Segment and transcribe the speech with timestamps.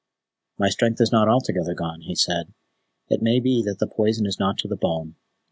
[0.57, 2.55] "My strength is not altogether gone," he said.
[3.09, 5.13] "It may be that the poison is not to the bone.